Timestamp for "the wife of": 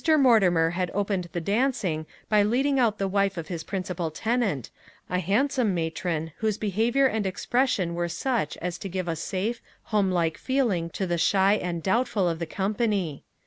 2.97-3.49